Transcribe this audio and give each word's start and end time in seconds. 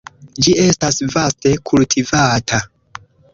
Ĝi 0.45 0.53
estas 0.61 0.97
vaste 1.17 1.51
kultivata. 1.73 2.61